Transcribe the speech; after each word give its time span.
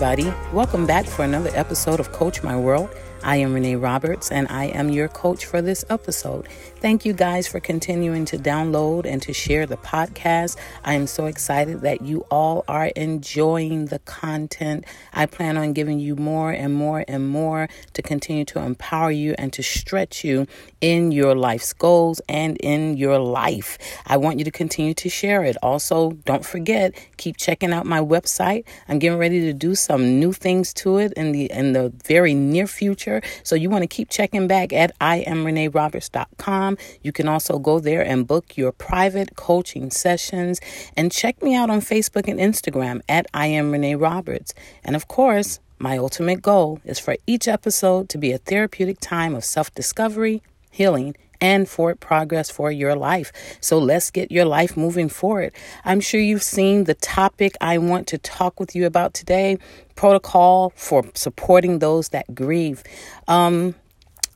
everybody. 0.00 0.32
Welcome 0.52 0.86
back 0.86 1.06
for 1.06 1.24
another 1.24 1.50
episode 1.54 1.98
of 1.98 2.12
Coach 2.12 2.44
My 2.44 2.56
World. 2.56 2.88
I 3.22 3.36
am 3.36 3.52
Renee 3.52 3.76
Roberts, 3.76 4.30
and 4.30 4.46
I 4.48 4.66
am 4.66 4.90
your 4.90 5.08
coach 5.08 5.44
for 5.44 5.60
this 5.60 5.84
episode. 5.90 6.48
Thank 6.76 7.04
you 7.04 7.12
guys 7.12 7.48
for 7.48 7.58
continuing 7.58 8.24
to 8.26 8.38
download 8.38 9.04
and 9.04 9.20
to 9.22 9.32
share 9.32 9.66
the 9.66 9.76
podcast. 9.76 10.56
I 10.84 10.94
am 10.94 11.08
so 11.08 11.26
excited 11.26 11.80
that 11.80 12.02
you 12.02 12.24
all 12.30 12.64
are 12.68 12.86
enjoying 12.86 13.86
the 13.86 13.98
content. 14.00 14.84
I 15.12 15.26
plan 15.26 15.56
on 15.56 15.72
giving 15.72 15.98
you 15.98 16.14
more 16.14 16.52
and 16.52 16.72
more 16.72 17.04
and 17.08 17.28
more 17.28 17.68
to 17.94 18.02
continue 18.02 18.44
to 18.46 18.60
empower 18.60 19.10
you 19.10 19.34
and 19.36 19.52
to 19.54 19.62
stretch 19.62 20.22
you 20.22 20.46
in 20.80 21.10
your 21.10 21.34
life's 21.34 21.72
goals 21.72 22.20
and 22.28 22.56
in 22.58 22.96
your 22.96 23.18
life. 23.18 23.78
I 24.06 24.16
want 24.16 24.38
you 24.38 24.44
to 24.44 24.52
continue 24.52 24.94
to 24.94 25.08
share 25.08 25.42
it. 25.42 25.56
Also, 25.62 26.12
don't 26.24 26.44
forget, 26.44 26.94
keep 27.16 27.36
checking 27.36 27.72
out 27.72 27.86
my 27.86 28.00
website. 28.00 28.64
I'm 28.88 29.00
getting 29.00 29.18
ready 29.18 29.40
to 29.40 29.52
do 29.52 29.74
some 29.74 30.20
new 30.20 30.32
things 30.32 30.72
to 30.74 30.98
it 30.98 31.12
in 31.14 31.32
the 31.32 31.50
in 31.50 31.72
the 31.72 31.92
very 32.04 32.34
near 32.34 32.68
future. 32.68 33.17
So 33.42 33.54
you 33.54 33.70
want 33.70 33.82
to 33.82 33.88
keep 33.88 34.10
checking 34.10 34.46
back 34.46 34.72
at 34.72 34.98
iamreneeroberts.com 34.98 36.78
you 37.02 37.12
can 37.12 37.28
also 37.28 37.58
go 37.58 37.78
there 37.78 38.02
and 38.02 38.26
book 38.26 38.56
your 38.56 38.72
private 38.72 39.36
coaching 39.36 39.90
sessions 39.90 40.60
and 40.96 41.12
check 41.12 41.42
me 41.42 41.54
out 41.54 41.70
on 41.70 41.80
Facebook 41.80 42.28
and 42.28 42.38
Instagram 42.38 43.00
at 43.08 43.26
I 43.34 43.46
am 43.46 43.70
Renee 43.72 43.94
Roberts. 43.94 44.54
And 44.84 44.96
of 44.96 45.08
course, 45.08 45.60
my 45.78 45.96
ultimate 45.96 46.42
goal 46.42 46.80
is 46.84 46.98
for 46.98 47.16
each 47.26 47.46
episode 47.46 48.08
to 48.10 48.18
be 48.18 48.32
a 48.32 48.38
therapeutic 48.38 48.98
time 49.00 49.34
of 49.34 49.44
self 49.44 49.72
discovery, 49.74 50.42
healing, 50.70 51.16
and 51.40 51.68
forward 51.68 52.00
progress 52.00 52.50
for 52.50 52.70
your 52.70 52.94
life. 52.94 53.32
So 53.60 53.78
let's 53.78 54.10
get 54.10 54.30
your 54.30 54.44
life 54.44 54.76
moving 54.76 55.08
forward. 55.08 55.52
I'm 55.84 56.00
sure 56.00 56.20
you've 56.20 56.42
seen 56.42 56.84
the 56.84 56.94
topic 56.94 57.56
I 57.60 57.78
want 57.78 58.06
to 58.08 58.18
talk 58.18 58.58
with 58.60 58.74
you 58.74 58.86
about 58.86 59.14
today 59.14 59.58
protocol 59.94 60.72
for 60.76 61.04
supporting 61.14 61.80
those 61.80 62.10
that 62.10 62.34
grieve. 62.34 62.84
Um, 63.26 63.74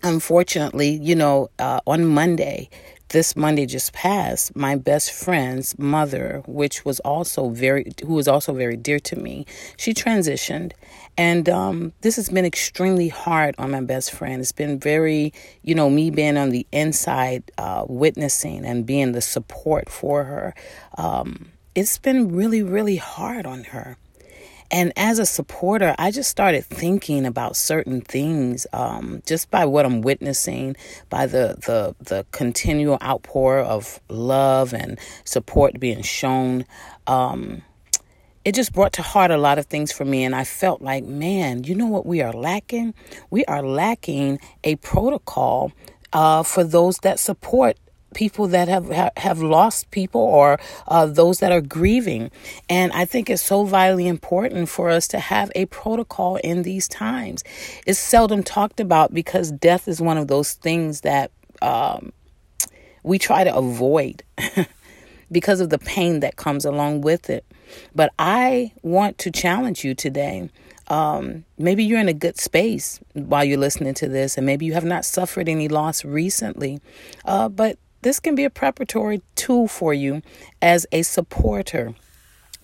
unfortunately, 0.03 0.91
you 0.91 1.15
know, 1.15 1.51
uh, 1.59 1.81
on 1.87 2.07
Monday, 2.07 2.69
this 3.13 3.37
Monday 3.37 3.67
just 3.67 3.93
passed, 3.93 4.57
my 4.57 4.75
best 4.75 5.13
friend's 5.13 5.79
mother, 5.79 6.43
which 6.47 6.85
was 6.85 6.99
also 7.01 7.51
very, 7.51 7.93
who 8.05 8.15
was 8.15 8.27
also 8.27 8.53
very 8.53 8.77
dear 8.77 8.99
to 9.01 9.17
me, 9.17 9.47
she 9.77 9.95
transitioned. 9.95 10.73
And 11.17 11.49
um, 11.49 11.93
this 12.01 12.17
has 12.17 12.31
been 12.31 12.47
extremely 12.47 13.09
hard 13.09 13.55
on 13.59 13.71
my 13.71 13.83
best 13.83 14.13
friend. 14.13 14.41
It's 14.41 14.51
been 14.51 14.79
very, 14.79 15.33
you 15.63 15.75
know, 15.75 15.91
me 15.91 16.11
being 16.11 16.39
on 16.39 16.51
the 16.51 16.67
inside, 16.73 17.51
uh, 17.59 17.85
witnessing 17.87 18.65
and 18.65 18.87
being 18.87 19.13
the 19.13 19.21
support 19.21 19.91
for 19.91 20.25
her. 20.25 20.55
Um, 20.97 21.53
it's 21.75 21.99
been 21.99 22.35
really, 22.35 22.63
really 22.63 22.97
hard 22.97 23.47
on 23.47 23.65
her. 23.65 23.99
And 24.73 24.91
as 24.97 25.19
a 25.19 25.27
supporter, 25.27 25.95
I 25.99 26.11
just 26.11 26.31
started 26.31 26.65
thinking 26.65 27.27
about 27.27 27.57
certain 27.57 28.01
things 28.01 28.67
um, 28.73 29.23
just 29.27 29.51
by 29.51 29.67
what 29.67 29.85
I'm 29.85 30.01
witnessing, 30.01 30.77
by 31.11 31.27
the, 31.27 31.57
the, 31.67 31.95
the 32.03 32.25
continual 32.33 32.97
outpour 33.03 33.59
of 33.59 34.01
love 34.09 34.73
and 34.73 34.99
support 35.25 35.79
being 35.79 36.01
shown. 36.01 36.65
Um, 37.07 37.61
it 38.47 38.55
just 38.55 38.73
brought 38.73 38.95
to 38.95 39.03
heart 39.03 39.31
a 39.31 39.37
lot 39.37 39.59
of 39.59 39.67
things 39.67 39.93
for 39.93 40.07
me. 40.07 40.25
And 40.25 40.35
I 40.35 40.45
felt 40.45 40.81
like, 40.81 41.05
man, 41.05 41.65
you 41.65 41.75
know 41.75 41.87
what 41.87 42.07
we 42.07 42.23
are 42.23 42.33
lacking? 42.33 42.95
We 43.29 43.45
are 43.45 43.63
lacking 43.63 44.41
a 44.65 44.77
protocol 44.77 45.73
uh, 46.15 46.43
for 46.43 46.65
those 46.65 46.97
that 46.99 47.19
support 47.19 47.77
people 48.15 48.47
that 48.49 48.69
have 48.69 48.89
have 49.17 49.41
lost 49.41 49.91
people 49.91 50.21
or 50.21 50.59
uh, 50.89 51.07
those 51.07 51.39
that 51.39 51.53
are 51.53 51.61
grieving 51.61 52.31
and 52.69 52.93
i 52.93 53.05
think 53.05 53.29
it's 53.31 53.43
so 53.43 53.65
vitally 53.65 54.07
important 54.07 54.69
for 54.69 54.91
us 54.91 55.09
to 55.09 55.19
have 55.19 55.51
a 55.55 55.67
protocol 55.67 56.37
in 56.37 56.63
these 56.63 56.89
times 56.89 57.43
it's 57.87 57.99
seldom 57.99 58.43
talked 58.43 58.81
about 58.81 59.13
because 59.15 59.51
death 59.53 59.89
is 59.89 60.01
one 60.01 60.19
of 60.19 60.29
those 60.29 60.53
things 60.55 61.03
that 61.03 61.31
um, 61.61 62.13
we 63.03 63.19
try 63.19 63.45
to 63.45 63.55
avoid 63.55 64.23
because 65.33 65.61
of 65.61 65.71
the 65.71 65.79
pain 65.79 66.21
that 66.21 66.37
comes 66.37 66.65
along 66.65 67.01
with 67.01 67.31
it 67.31 67.45
but 67.95 68.13
i 68.19 68.73
want 68.83 69.19
to 69.19 69.31
challenge 69.31 69.85
you 69.85 69.95
today 69.95 70.49
um, 70.93 71.45
maybe 71.57 71.85
you're 71.85 72.01
in 72.01 72.09
a 72.09 72.15
good 72.15 72.39
space 72.39 73.01
while 73.15 73.45
you're 73.45 73.59
listening 73.59 73.95
to 73.95 74.09
this, 74.09 74.37
and 74.37 74.45
maybe 74.45 74.67
you 74.67 74.75
have 74.75 74.85
not 74.85 75.07
suffered 75.07 75.49
any 75.49 75.67
loss 75.67 76.05
recently. 76.05 76.81
Uh, 77.25 77.49
but 77.49 77.79
this 78.03 78.21
can 78.21 78.35
be 78.35 78.45
a 78.45 78.51
preparatory 78.51 79.23
tool 79.35 79.69
for 79.69 79.95
you 79.95 80.23
as 80.61 80.87
a 80.93 81.03
supporter. 81.03 81.95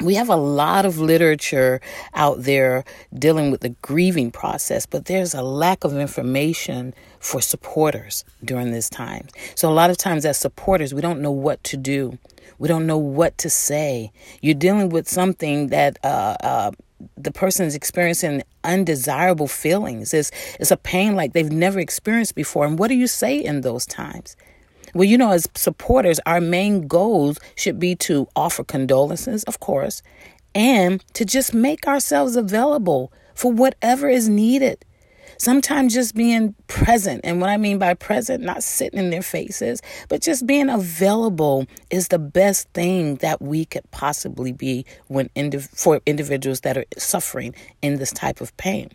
We 0.01 0.15
have 0.15 0.29
a 0.29 0.37
lot 0.37 0.87
of 0.87 0.99
literature 0.99 1.81
out 2.15 2.45
there 2.45 2.85
dealing 3.13 3.51
with 3.51 3.63
the 3.63 3.71
grieving 3.83 4.31
process, 4.31 4.87
but 4.87 5.07
there's 5.07 5.35
a 5.35 5.43
lack 5.43 5.83
of 5.83 5.97
information 5.97 6.95
for 7.19 7.41
supporters 7.41 8.25
during 8.45 8.71
this 8.71 8.89
time. 8.89 9.27
So, 9.57 9.69
a 9.69 9.75
lot 9.75 9.91
of 9.91 9.97
times, 9.97 10.25
as 10.25 10.39
supporters, 10.39 10.95
we 10.95 11.01
don't 11.01 11.21
know 11.21 11.33
what 11.33 11.65
to 11.65 11.77
do. 11.77 12.17
We 12.61 12.69
don't 12.69 12.87
know 12.87 12.99
what 12.99 13.39
to 13.39 13.51
say. 13.51 14.13
You're 14.41 14.55
dealing 14.55 14.89
with 14.89 15.09
something 15.09 15.69
that 15.69 15.99
uh, 16.05 16.37
uh, 16.43 16.71
the 17.17 17.33
person 17.33 17.67
is 17.67 17.75
experiencing 17.75 18.43
undesirable 18.63 19.49
feelings. 19.49 20.15
It's, 20.15 20.31
it's 20.59 20.71
a 20.71 20.77
pain 20.77 21.17
like 21.17 21.33
they've 21.33 21.51
never 21.51 21.79
experienced 21.79 22.35
before. 22.35 22.67
And 22.67 22.79
what 22.79 22.89
do 22.89 22.95
you 22.95 23.07
say 23.07 23.39
in 23.39 23.63
those 23.63 23.87
times? 23.87 24.37
Well, 24.95 25.05
you 25.05 25.19
know, 25.19 25.33
as 25.33 25.49
supporters, 25.55 26.21
our 26.27 26.41
main 26.41 26.87
goals 26.87 27.39
should 27.57 27.79
be 27.79 27.95
to 27.97 28.29
offer 28.35 28.65
condolences, 28.65 29.45
of 29.45 29.61
course, 29.61 30.03
and 30.55 31.05
to 31.15 31.25
just 31.25 31.55
make 31.55 31.87
ourselves 31.87 32.37
available 32.37 33.13
for 33.35 33.53
whatever 33.53 34.09
is 34.09 34.29
needed. 34.29 34.85
Sometimes 35.41 35.95
just 35.95 36.17
being 36.17 36.57
present, 36.67 37.21
and 37.23 37.41
what 37.41 37.49
I 37.49 37.59
mean 37.59 37.79
by 37.79 37.95
present, 37.95 38.43
not 38.43 38.65
sitting 38.65 38.99
in 38.99 39.11
their 39.11 39.23
faces, 39.23 39.81
but 40.09 40.21
just 40.21 40.49
being 40.49 40.69
available 40.69 41.67
is 41.91 42.09
the 42.09 42.19
best 42.19 42.69
thing 42.71 43.17
that 43.17 43.41
we 43.41 43.65
could 43.65 43.89
possibly 43.93 44.51
be 44.51 44.85
when 45.07 45.29
indiv- 45.37 45.69
for 45.69 46.01
individuals 46.07 46.63
that 46.63 46.77
are 46.77 46.87
suffering 46.97 47.55
in 47.83 47.99
this 47.99 48.11
type 48.11 48.41
of 48.41 48.57
pain. 48.57 48.91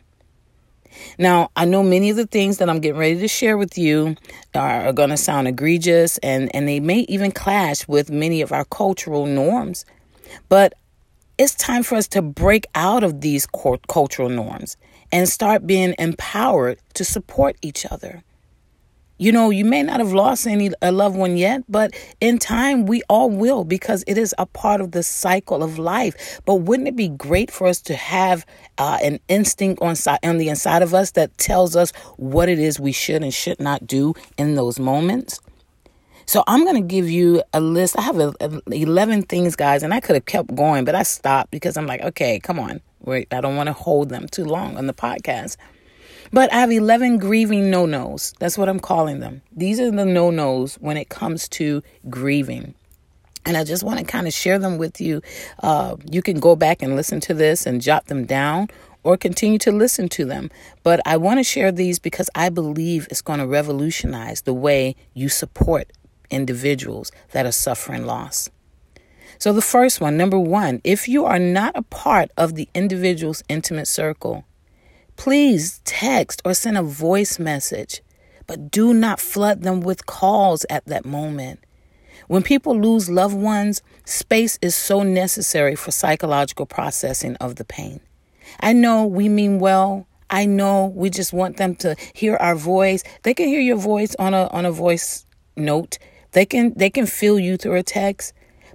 Now, 1.18 1.50
I 1.56 1.66
know 1.66 1.84
many 1.84 2.10
of 2.10 2.16
the 2.16 2.28
things 2.28 2.58
that 2.58 2.70
I'm 2.70 2.80
getting 2.80 3.00
ready 3.00 3.20
to 3.20 3.28
share 3.28 3.58
with 3.58 3.78
you 3.78 4.16
are, 4.54 4.88
are 4.88 4.94
going 4.94 5.10
to 5.10 5.18
sound 5.18 5.48
egregious 5.48 6.18
and, 6.20 6.54
and 6.56 6.68
they 6.68 6.80
may 6.80 7.00
even 7.10 7.32
clash 7.32 7.88
with 7.88 8.12
many 8.12 8.42
of 8.42 8.52
our 8.52 8.66
cultural 8.66 9.26
norms. 9.26 9.86
But 10.50 10.74
it's 11.38 11.56
time 11.56 11.84
for 11.84 11.96
us 11.96 12.08
to 12.10 12.22
break 12.22 12.66
out 12.76 13.04
of 13.04 13.22
these 13.22 13.48
cultural 13.88 14.30
norms 14.30 14.78
and 15.12 15.28
start 15.28 15.68
being 15.68 15.96
empowered 16.00 16.80
to 16.96 17.06
support 17.06 17.56
each 17.62 17.86
other. 17.86 18.24
You 19.24 19.32
know, 19.32 19.52
you 19.52 19.64
may 19.64 19.84
not 19.84 20.02
have 20.02 20.12
lost 20.12 20.46
any 20.46 20.72
a 20.82 20.92
loved 20.92 21.16
one 21.16 21.38
yet, 21.38 21.64
but 21.70 21.96
in 22.20 22.40
time 22.40 22.86
we 22.86 23.04
all 23.08 23.30
will 23.30 23.64
because 23.64 24.04
it 24.06 24.18
is 24.18 24.36
a 24.38 24.46
part 24.46 24.82
of 24.82 24.92
the 24.92 25.02
cycle 25.02 25.64
of 25.64 25.80
life. 25.80 26.42
But 26.44 26.56
wouldn't 26.56 26.90
it 26.90 26.98
be 26.98 27.08
great 27.08 27.50
for 27.50 27.68
us 27.68 27.80
to 27.84 27.96
have 27.96 28.46
uh, 28.78 29.00
an 29.02 29.22
instinct 29.30 29.82
on, 29.82 29.96
on 30.24 30.40
the 30.40 30.50
inside 30.50 30.82
of 30.82 30.94
us 30.94 31.12
that 31.12 31.38
tells 31.38 31.74
us 31.74 31.92
what 32.18 32.50
it 32.50 32.60
is 32.60 32.82
we 32.82 32.92
should 32.92 33.24
and 33.24 33.34
should 33.34 33.62
not 33.62 33.88
do 33.88 34.14
in 34.38 34.56
those 34.56 34.78
moments? 34.78 35.40
So 36.26 36.44
I'm 36.46 36.66
going 36.66 36.76
to 36.76 36.86
give 36.86 37.10
you 37.10 37.44
a 37.54 37.62
list. 37.62 37.98
I 37.98 38.02
have 38.02 38.20
a, 38.20 38.34
a 38.42 38.62
11 38.74 39.24
things, 39.24 39.56
guys, 39.56 39.84
and 39.84 39.94
I 39.94 40.02
could 40.02 40.18
have 40.18 40.26
kept 40.26 40.54
going, 40.54 40.84
but 40.84 40.96
I 40.96 41.04
stopped 41.04 41.50
because 41.50 41.78
I'm 41.78 41.88
like, 41.88 42.02
okay, 42.02 42.42
come 42.42 42.60
on. 42.60 42.82
Wait, 43.00 43.34
I 43.34 43.40
don't 43.40 43.56
want 43.56 43.68
to 43.68 43.74
hold 43.74 44.10
them 44.10 44.28
too 44.28 44.44
long 44.44 44.76
on 44.76 44.88
the 44.88 44.94
podcast. 44.94 45.56
But 46.34 46.52
I 46.52 46.62
have 46.62 46.72
11 46.72 47.20
grieving 47.20 47.70
no 47.70 47.86
nos. 47.86 48.34
That's 48.40 48.58
what 48.58 48.68
I'm 48.68 48.80
calling 48.80 49.20
them. 49.20 49.44
These 49.56 49.80
are 49.80 49.92
the 49.92 50.04
no 50.04 50.32
nos 50.32 50.76
when 50.76 50.98
it 50.98 51.10
comes 51.10 51.48
to 51.50 51.84
grieving. 52.10 52.74
And 53.46 53.56
I 53.56 53.64
just 53.64 53.84
want 53.84 54.00
to 54.00 54.06
kind 54.06 54.26
of 54.26 54.34
share 54.34 54.58
them 54.58 54.80
with 54.80 55.00
you. 55.00 55.22
Uh, 55.62 55.96
you 56.10 56.24
can 56.24 56.40
go 56.40 56.56
back 56.56 56.82
and 56.82 56.96
listen 56.96 57.20
to 57.22 57.36
this 57.36 57.68
and 57.68 57.82
jot 57.82 58.08
them 58.08 58.26
down 58.26 58.70
or 59.04 59.16
continue 59.16 59.60
to 59.60 59.72
listen 59.72 60.10
to 60.10 60.26
them. 60.26 60.50
But 60.82 61.02
I 61.06 61.18
want 61.18 61.38
to 61.38 61.44
share 61.44 61.72
these 61.72 62.00
because 62.00 62.32
I 62.34 62.50
believe 62.50 63.08
it's 63.12 63.22
going 63.22 63.40
to 63.40 63.46
revolutionize 63.46 64.42
the 64.42 64.56
way 64.56 64.96
you 65.14 65.30
support 65.30 65.94
individuals 66.32 67.12
that 67.34 67.46
are 67.46 67.52
suffering 67.52 68.08
loss. 68.08 68.50
So, 69.38 69.54
the 69.54 69.62
first 69.62 70.02
one, 70.02 70.18
number 70.18 70.40
one, 70.40 70.82
if 70.84 71.08
you 71.08 71.26
are 71.26 71.40
not 71.40 71.76
a 71.76 71.84
part 71.84 72.32
of 72.38 72.56
the 72.56 72.70
individual's 72.74 73.44
intimate 73.50 73.88
circle, 73.88 74.46
Please 75.16 75.82
text 75.86 76.42
or 76.44 76.54
send 76.54 76.78
a 76.78 76.84
voice 76.84 77.40
message, 77.40 78.02
but 78.48 78.72
do 78.72 78.94
not 78.94 79.20
flood 79.20 79.62
them 79.62 79.82
with 79.82 80.06
calls 80.06 80.66
at 80.70 80.86
that 80.86 81.06
moment. 81.06 81.60
When 82.28 82.44
people 82.44 82.80
lose 82.80 83.10
loved 83.10 83.36
ones, 83.36 83.82
space 84.06 84.58
is 84.62 84.76
so 84.76 85.04
necessary 85.04 85.76
for 85.76 85.92
psychological 85.92 86.66
processing 86.66 87.36
of 87.38 87.56
the 87.56 87.66
pain. 87.66 88.00
I 88.60 88.74
know 88.74 89.06
we 89.06 89.30
mean 89.30 89.60
well. 89.60 90.08
I 90.30 90.46
know 90.46 90.88
we 90.96 91.10
just 91.10 91.32
want 91.32 91.58
them 91.58 91.76
to 91.78 91.96
hear 92.14 92.36
our 92.38 92.56
voice. 92.56 93.04
They 93.24 93.34
can 93.34 93.48
hear 93.48 93.62
your 93.62 93.78
voice 93.78 94.16
on 94.18 94.34
a 94.34 94.48
on 94.48 94.66
a 94.66 94.72
voice 94.72 95.26
note. 95.56 96.00
They 96.32 96.46
can 96.46 96.74
they 96.76 96.90
can 96.90 97.06
feel 97.06 97.40
you 97.40 97.58
through 97.58 97.76
a 97.76 97.84
text. 97.84 98.34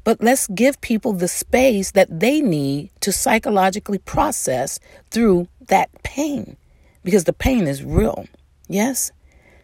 but 0.09 0.23
let's 0.23 0.47
give 0.49 0.81
people 0.81 1.13
the 1.13 1.29
space 1.29 1.91
that 1.91 2.09
they 2.21 2.41
need 2.41 2.91
to 3.01 3.13
psychologically 3.13 3.99
process 3.99 4.81
through 5.11 5.47
that 5.69 5.91
pain 6.03 6.57
because 7.05 7.25
the 7.25 7.33
pain 7.33 7.67
is 7.67 7.83
real. 7.83 8.27
Yes? 8.69 9.13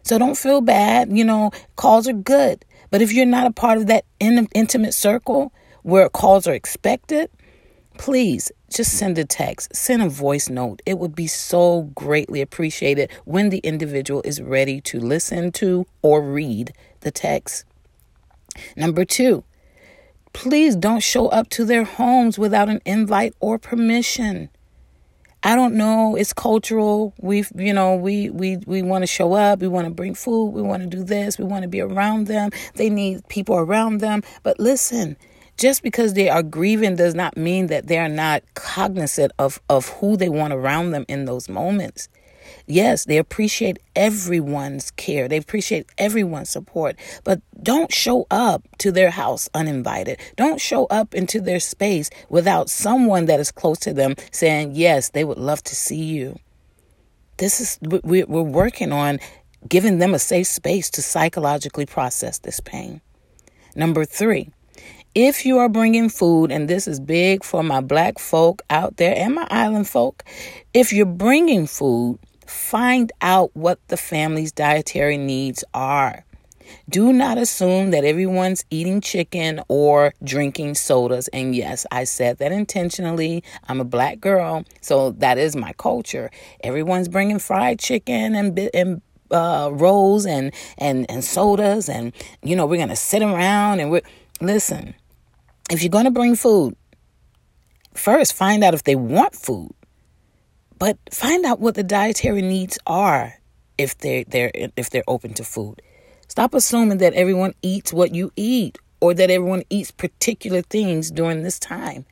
So 0.03 0.17
don't 0.17 0.37
feel 0.37 0.61
bad. 0.61 1.15
You 1.15 1.25
know, 1.25 1.51
calls 1.75 2.07
are 2.07 2.13
good. 2.13 2.65
But 2.91 3.01
if 3.01 3.11
you're 3.11 3.25
not 3.25 3.47
a 3.47 3.51
part 3.51 3.77
of 3.77 3.87
that 3.87 4.05
in- 4.19 4.47
intimate 4.53 4.93
circle 4.93 5.51
where 5.83 6.09
calls 6.09 6.47
are 6.47 6.53
expected, 6.53 7.29
please 7.97 8.51
just 8.69 8.97
send 8.97 9.17
a 9.17 9.25
text, 9.25 9.75
send 9.75 10.01
a 10.01 10.09
voice 10.09 10.49
note. 10.49 10.81
It 10.85 10.99
would 10.99 11.15
be 11.15 11.27
so 11.27 11.83
greatly 11.95 12.41
appreciated 12.41 13.11
when 13.25 13.49
the 13.49 13.59
individual 13.59 14.21
is 14.25 14.41
ready 14.41 14.81
to 14.81 14.99
listen 14.99 15.51
to 15.53 15.85
or 16.01 16.21
read 16.21 16.73
the 17.01 17.11
text. 17.11 17.65
Number 18.75 19.05
two, 19.05 19.43
please 20.33 20.75
don't 20.75 21.03
show 21.03 21.27
up 21.27 21.49
to 21.51 21.65
their 21.65 21.83
homes 21.83 22.37
without 22.37 22.69
an 22.69 22.81
invite 22.85 23.33
or 23.39 23.57
permission. 23.57 24.49
I 25.45 25.55
don't 25.55 25.75
know. 25.75 26.15
It's 26.15 26.33
cultural. 26.33 27.13
We've, 27.19 27.51
you 27.55 27.71
know, 27.71 27.95
we 27.95 28.31
we 28.31 28.57
we 28.65 28.81
want 28.81 29.03
to 29.03 29.07
show 29.07 29.33
up. 29.33 29.59
We 29.59 29.67
want 29.67 29.85
to 29.85 29.93
bring 29.93 30.15
food. 30.15 30.49
We 30.49 30.63
want 30.63 30.81
to 30.81 30.89
do 30.89 31.03
this. 31.03 31.37
We 31.37 31.45
want 31.45 31.61
to 31.61 31.67
be 31.69 31.81
around 31.81 32.25
them. 32.25 32.49
They 32.73 32.89
need 32.89 33.27
people 33.27 33.55
around 33.55 33.99
them. 33.99 34.23
But 34.41 34.59
listen, 34.59 35.15
just 35.57 35.83
because 35.83 36.15
they 36.15 36.29
are 36.29 36.41
grieving 36.41 36.95
does 36.95 37.13
not 37.13 37.37
mean 37.37 37.67
that 37.67 37.85
they 37.85 37.99
are 37.99 38.09
not 38.09 38.41
cognizant 38.55 39.33
of, 39.37 39.61
of 39.69 39.87
who 39.89 40.17
they 40.17 40.29
want 40.29 40.51
around 40.51 40.91
them 40.91 41.05
in 41.07 41.25
those 41.25 41.47
moments. 41.47 42.09
Yes, 42.67 43.05
they 43.05 43.17
appreciate 43.17 43.79
everyone's 43.95 44.91
care. 44.91 45.27
They 45.27 45.37
appreciate 45.37 45.87
everyone's 45.97 46.49
support, 46.49 46.95
but 47.23 47.41
don't 47.61 47.93
show 47.93 48.27
up 48.31 48.67
to 48.79 48.91
their 48.91 49.11
house 49.11 49.49
uninvited. 49.53 50.19
Don't 50.35 50.59
show 50.59 50.85
up 50.87 51.13
into 51.13 51.39
their 51.41 51.59
space 51.59 52.09
without 52.29 52.69
someone 52.69 53.25
that 53.25 53.39
is 53.39 53.51
close 53.51 53.79
to 53.79 53.93
them 53.93 54.15
saying, 54.31 54.71
yes, 54.75 55.09
they 55.09 55.23
would 55.23 55.37
love 55.37 55.63
to 55.63 55.75
see 55.75 56.03
you. 56.03 56.37
This 57.37 57.59
is, 57.59 57.79
we're 58.03 58.25
working 58.25 58.91
on 58.91 59.19
giving 59.67 59.97
them 59.97 60.13
a 60.13 60.19
safe 60.19 60.47
space 60.47 60.89
to 60.91 61.01
psychologically 61.01 61.85
process 61.85 62.39
this 62.39 62.59
pain. 62.59 63.01
Number 63.75 64.05
three, 64.05 64.51
if 65.15 65.45
you 65.45 65.59
are 65.59 65.69
bringing 65.69 66.09
food, 66.09 66.51
and 66.51 66.69
this 66.69 66.87
is 66.87 66.99
big 66.99 67.43
for 67.43 67.63
my 67.63 67.81
black 67.81 68.19
folk 68.19 68.61
out 68.69 68.97
there 68.97 69.15
and 69.15 69.35
my 69.35 69.47
island 69.49 69.87
folk, 69.87 70.23
if 70.73 70.91
you're 70.91 71.05
bringing 71.05 71.67
food, 71.67 72.19
find 72.45 73.11
out 73.21 73.51
what 73.55 73.79
the 73.87 73.97
family's 73.97 74.51
dietary 74.51 75.17
needs 75.17 75.63
are. 75.73 76.25
Do 76.89 77.13
not 77.13 77.37
assume 77.37 77.91
that 77.91 78.03
everyone's 78.03 78.65
eating 78.69 79.01
chicken 79.01 79.61
or 79.67 80.13
drinking 80.23 80.75
sodas. 80.75 81.27
And 81.29 81.55
yes, 81.55 81.85
I 81.91 82.03
said 82.05 82.37
that 82.39 82.51
intentionally. 82.51 83.43
I'm 83.67 83.79
a 83.79 83.85
black 83.85 84.19
girl, 84.19 84.65
so 84.81 85.11
that 85.11 85.37
is 85.37 85.55
my 85.55 85.73
culture. 85.73 86.31
Everyone's 86.63 87.07
bringing 87.07 87.39
fried 87.39 87.79
chicken 87.79 88.35
and, 88.35 88.57
and 88.73 89.01
uh, 89.31 89.69
rolls 89.73 90.25
and, 90.25 90.53
and, 90.77 91.09
and 91.09 91.23
sodas, 91.23 91.89
and 91.89 92.13
you 92.43 92.55
know, 92.55 92.65
we're 92.65 92.77
to 92.89 92.95
sit 92.95 93.21
around 93.21 93.79
and 93.79 93.91
we're. 93.91 94.01
Listen, 94.41 94.93
if 95.71 95.81
you're 95.81 95.89
to 96.05 96.11
bring 96.11 96.35
food, 96.35 96.75
first 97.93 98.33
find 98.33 98.63
out 98.63 98.73
if 98.73 98.83
they 98.83 98.95
want 98.95 99.33
food, 99.33 99.73
but 100.77 100.97
find 101.11 101.45
out 101.45 101.59
what 101.59 101.75
the 101.75 101.83
dietary 101.83 102.41
needs 102.41 102.77
are 102.85 103.35
if 103.77 103.97
they're, 103.97 104.23
they're 104.25 104.51
if 104.75 104.89
they're 104.89 105.03
open 105.07 105.33
to 105.35 105.43
food. 105.43 105.81
Stop 106.27 106.53
assuming 106.53 106.97
that 106.99 107.13
everyone 107.13 107.53
eats 107.61 107.93
what 107.93 108.13
you 108.13 108.31
eat 108.35 108.77
or 108.99 109.13
that 109.13 109.29
everyone 109.29 109.63
eats 109.69 109.91
particular 109.91 110.61
things 110.61 111.11
during 111.11 111.43
this 111.43 111.59
time. 111.59 112.05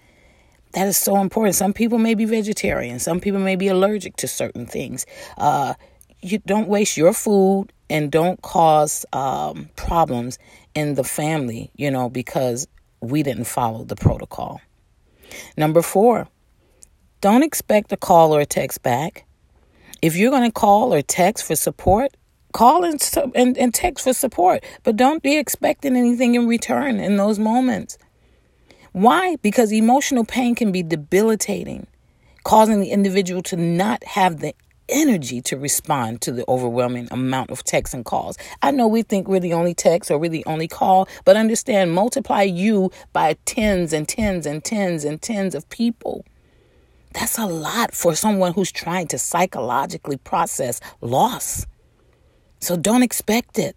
That 0.73 0.87
is 0.87 0.97
so 0.97 1.17
important. 1.17 1.55
Some 1.55 1.73
people 1.73 1.99
may 1.99 2.15
be 2.15 2.25
vegetarian. 2.25 2.99
Some 2.99 3.19
people 3.19 3.39
may 3.39 3.55
be 3.55 3.67
allergic 3.67 4.15
to 4.17 4.27
certain 4.27 4.65
things. 4.65 5.05
Uh, 5.37 5.75
you 6.21 6.39
don't 6.39 6.67
waste 6.67 6.97
your 6.97 7.13
food 7.13 7.67
and 7.89 8.11
don't 8.11 8.41
cause 8.41 9.05
um, 9.13 9.69
problems 9.75 10.39
in 10.73 10.95
the 10.95 11.03
family, 11.03 11.69
you 11.75 11.91
know, 11.91 12.09
because 12.09 12.67
we 13.01 13.21
didn't 13.21 13.43
follow 13.45 13.83
the 13.83 13.95
protocol. 13.95 14.61
Number 15.57 15.81
four, 15.81 16.27
don't 17.23 17.41
expect 17.41 17.93
a 17.93 17.95
call 17.95 18.35
or 18.35 18.41
a 18.41 18.45
text 18.45 18.83
back. 18.83 19.23
If 20.01 20.17
you're 20.17 20.29
going 20.29 20.43
to 20.43 20.51
call 20.51 20.93
or 20.93 21.01
text 21.01 21.45
for 21.45 21.55
support, 21.55 22.17
call 22.51 22.83
and, 22.83 23.01
and, 23.33 23.57
and 23.57 23.73
text 23.73 24.03
for 24.03 24.11
support, 24.11 24.61
but 24.83 24.97
don't 24.97 25.23
be 25.23 25.37
expecting 25.37 25.95
anything 25.95 26.35
in 26.35 26.49
return 26.49 26.99
in 26.99 27.15
those 27.15 27.39
moments. 27.39 27.97
Why? 28.91 29.37
Because 29.37 29.71
emotional 29.71 30.25
pain 30.25 30.53
can 30.53 30.73
be 30.73 30.83
debilitating, 30.83 31.87
causing 32.43 32.81
the 32.81 32.91
individual 32.91 33.41
to 33.43 33.55
not 33.55 34.03
have 34.03 34.41
the 34.41 34.53
energy 34.89 35.39
to 35.43 35.55
respond 35.55 36.19
to 36.23 36.31
the 36.33 36.43
overwhelming 36.49 37.07
amount 37.09 37.51
of 37.51 37.63
texts 37.63 37.93
and 37.93 38.03
calls. 38.03 38.37
I 38.61 38.71
know 38.71 38.85
we 38.85 39.01
think 39.01 39.29
we're 39.29 39.39
the 39.39 39.53
only 39.53 39.73
text 39.73 40.11
or 40.11 40.17
we're 40.17 40.29
the 40.29 40.45
only 40.45 40.67
call, 40.67 41.07
but 41.23 41.37
understand 41.37 41.93
multiply 41.93 42.41
you 42.41 42.91
by 43.13 43.37
tens 43.45 43.93
and 43.93 44.09
tens 44.09 44.45
and 44.45 44.61
tens 44.61 45.05
and 45.05 45.21
tens 45.21 45.55
of 45.55 45.69
people. 45.69 46.25
That's 47.13 47.37
a 47.37 47.45
lot 47.45 47.93
for 47.93 48.15
someone 48.15 48.53
who's 48.53 48.71
trying 48.71 49.07
to 49.07 49.19
psychologically 49.19 50.17
process 50.17 50.79
loss. 51.01 51.65
So 52.59 52.75
don't 52.75 53.03
expect 53.03 53.59
it. 53.59 53.75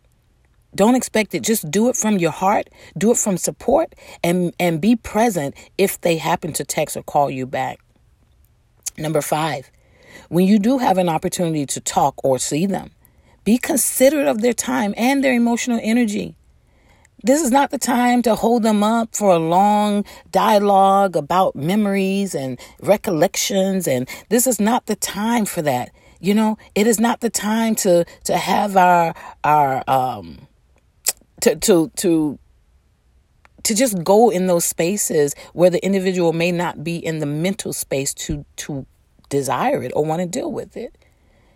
Don't 0.75 0.95
expect 0.95 1.35
it. 1.35 1.43
Just 1.43 1.71
do 1.71 1.89
it 1.89 1.97
from 1.97 2.19
your 2.19 2.31
heart. 2.31 2.69
Do 2.97 3.11
it 3.11 3.17
from 3.17 3.37
support 3.37 3.95
and, 4.23 4.55
and 4.61 4.81
be 4.81 4.97
present 4.97 5.55
if 5.79 6.01
they 6.01 6.17
happen 6.17 6.53
to 6.55 6.65
text 6.65 6.97
or 6.97 7.03
call 7.03 7.31
you 7.31 7.47
back. 7.47 7.79
Number 8.99 9.21
five, 9.21 9.71
when 10.29 10.47
you 10.47 10.59
do 10.59 10.79
have 10.79 10.99
an 10.99 11.09
opportunity 11.09 11.67
to 11.67 11.81
talk 11.81 12.15
or 12.25 12.39
see 12.39 12.67
them, 12.67 12.91
be 13.45 13.59
considerate 13.59 14.27
of 14.27 14.41
their 14.41 14.53
time 14.53 14.95
and 14.97 15.23
their 15.23 15.35
emotional 15.35 15.81
energy. 15.83 16.35
This 17.23 17.43
is 17.43 17.51
not 17.51 17.71
the 17.71 17.79
time 17.79 18.23
to 18.23 18.35
hold 18.35 18.63
them 18.63 18.83
up 18.83 19.15
for 19.15 19.35
a 19.35 19.39
long 19.39 20.05
dialogue 20.31 21.17
about 21.17 21.57
memories 21.57 22.35
and 22.35 22.59
recollections 22.81 23.89
and 23.89 24.09
this 24.29 24.47
is 24.47 24.61
not 24.61 24.87
the 24.87 24.97
time 24.97 25.47
for 25.47 25.63
that. 25.63 25.91
You 26.21 26.35
know, 26.35 26.59
it 26.75 26.87
is 26.87 27.01
not 27.01 27.21
the 27.21 27.31
time 27.31 27.75
to 27.77 28.05
to 28.25 28.37
have 28.37 28.77
our 28.77 29.15
our 29.45 29.83
um 29.89 30.47
to 31.41 31.57
to 31.57 31.91
to 31.97 32.39
to 33.63 33.75
just 33.75 34.05
go 34.05 34.31
in 34.31 34.47
those 34.47 34.65
spaces 34.65 35.35
where 35.53 35.71
the 35.71 35.85
individual 35.85 36.33
may 36.33 36.53
not 36.53 36.85
be 36.85 36.97
in 36.97 37.19
the 37.19 37.27
mental 37.27 37.73
space 37.73 38.15
to 38.15 38.45
to 38.57 38.87
desire 39.29 39.83
it 39.83 39.93
or 39.97 40.05
want 40.05 40.21
to 40.21 40.27
deal 40.27 40.53
with 40.53 40.77
it. 40.77 40.97